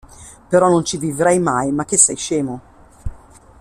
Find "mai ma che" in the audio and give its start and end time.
1.37-1.95